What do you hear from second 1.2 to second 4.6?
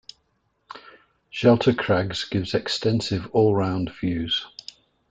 Shelter Crags gives extensive all-round views.